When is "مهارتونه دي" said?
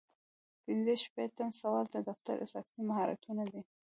2.89-3.61